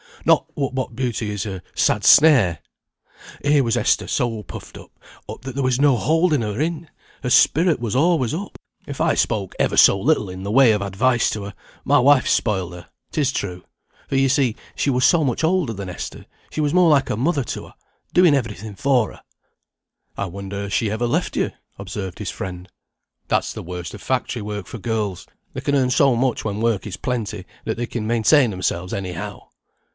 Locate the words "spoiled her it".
12.27-13.17